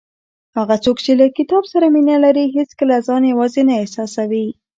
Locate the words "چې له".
1.05-1.25